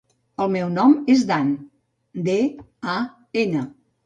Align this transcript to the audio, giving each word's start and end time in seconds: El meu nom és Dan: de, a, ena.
El 0.43 0.47
meu 0.53 0.71
nom 0.77 0.95
és 1.15 1.25
Dan: 1.33 1.51
de, 2.29 2.39
a, 2.97 2.97
ena. 3.45 3.65